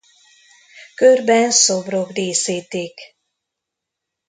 [0.95, 3.15] Körben szobrok díszítik.